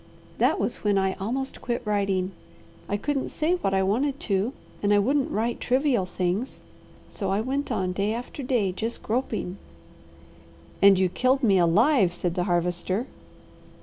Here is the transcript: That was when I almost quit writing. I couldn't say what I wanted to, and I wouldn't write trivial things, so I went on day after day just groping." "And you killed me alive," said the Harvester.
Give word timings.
That 0.39 0.59
was 0.59 0.77
when 0.83 0.97
I 0.97 1.13
almost 1.19 1.61
quit 1.61 1.83
writing. 1.85 2.31
I 2.89 2.97
couldn't 2.97 3.29
say 3.29 3.53
what 3.53 3.71
I 3.71 3.83
wanted 3.83 4.19
to, 4.21 4.51
and 4.81 4.91
I 4.91 4.97
wouldn't 4.97 5.29
write 5.29 5.59
trivial 5.61 6.07
things, 6.07 6.59
so 7.07 7.29
I 7.29 7.39
went 7.39 7.71
on 7.71 7.91
day 7.93 8.11
after 8.11 8.41
day 8.41 8.71
just 8.71 9.03
groping." 9.03 9.59
"And 10.81 10.97
you 10.97 11.07
killed 11.07 11.43
me 11.43 11.59
alive," 11.59 12.13
said 12.13 12.33
the 12.33 12.45
Harvester. 12.45 13.05